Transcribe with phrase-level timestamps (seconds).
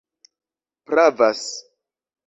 [0.87, 1.45] pravas